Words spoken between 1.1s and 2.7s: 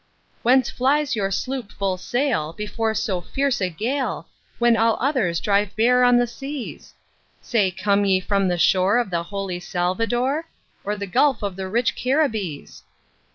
your sloop full sail